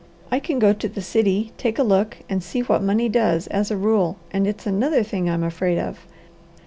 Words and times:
I 0.31 0.39
can 0.39 0.57
go 0.57 0.73
to 0.73 0.89
the 0.89 0.99
city, 1.03 1.51
take 1.59 1.77
a 1.77 1.83
look, 1.83 2.17
and 2.27 2.41
see 2.41 2.61
what 2.61 2.81
money 2.81 3.07
does, 3.07 3.45
as 3.45 3.69
a 3.69 3.77
rule, 3.77 4.17
and 4.31 4.47
it's 4.47 4.65
another 4.65 5.03
thing 5.03 5.29
I'm 5.29 5.43
afraid 5.43 5.77
of. 5.77 5.99